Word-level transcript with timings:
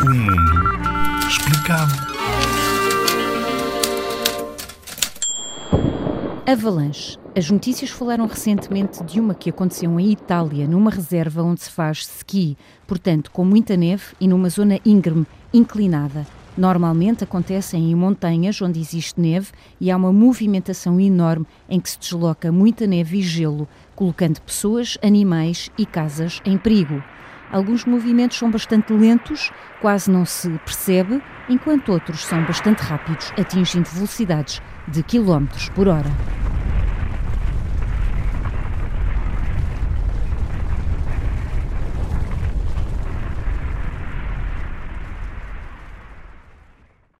O 0.00 0.10
mundo 0.10 1.26
explicado. 1.26 1.92
Avalanche. 6.46 7.18
As 7.36 7.50
notícias 7.50 7.90
falaram 7.90 8.26
recentemente 8.26 9.02
de 9.02 9.18
uma 9.18 9.34
que 9.34 9.50
aconteceu 9.50 9.98
em 9.98 10.12
Itália, 10.12 10.68
numa 10.68 10.90
reserva 10.90 11.42
onde 11.42 11.62
se 11.62 11.70
faz 11.70 11.98
ski, 11.98 12.56
portanto, 12.86 13.30
com 13.32 13.44
muita 13.44 13.76
neve 13.76 14.04
e 14.20 14.28
numa 14.28 14.48
zona 14.48 14.78
íngreme, 14.84 15.26
inclinada. 15.52 16.24
Normalmente 16.56 17.24
acontecem 17.24 17.90
em 17.90 17.94
montanhas 17.94 18.62
onde 18.62 18.80
existe 18.80 19.20
neve 19.20 19.48
e 19.80 19.90
há 19.90 19.96
uma 19.96 20.12
movimentação 20.12 21.00
enorme 21.00 21.46
em 21.68 21.80
que 21.80 21.90
se 21.90 21.98
desloca 21.98 22.52
muita 22.52 22.86
neve 22.86 23.18
e 23.18 23.22
gelo, 23.22 23.68
colocando 23.96 24.40
pessoas, 24.42 24.96
animais 25.02 25.70
e 25.76 25.84
casas 25.84 26.40
em 26.44 26.56
perigo. 26.56 27.02
Alguns 27.50 27.84
movimentos 27.84 28.38
são 28.38 28.50
bastante 28.50 28.92
lentos, 28.92 29.50
quase 29.80 30.10
não 30.10 30.24
se 30.24 30.50
percebe, 30.64 31.22
enquanto 31.48 31.92
outros 31.92 32.24
são 32.24 32.42
bastante 32.44 32.80
rápidos, 32.82 33.32
atingindo 33.38 33.88
velocidades 33.88 34.60
de 34.86 35.02
quilómetros 35.02 35.68
por 35.70 35.88
hora. 35.88 36.10